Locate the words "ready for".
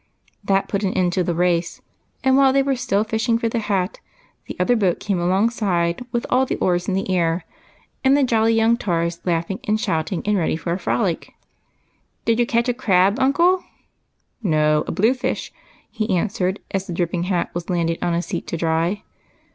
9.23-10.73